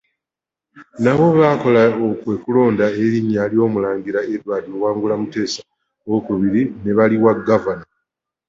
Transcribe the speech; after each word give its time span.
Nabo 1.03 1.25
kye 1.33 1.39
baakola 1.41 1.81
kwe 2.21 2.33
kulonda 2.43 2.85
erinnya 3.03 3.43
ly’Omulangira 3.53 4.19
Edward 4.33 4.63
Luwangula 4.71 5.15
Muteesa 5.21 5.61
II 6.11 6.63
ne 6.83 6.91
baliwa 6.97 7.31
Gavana. 7.47 7.85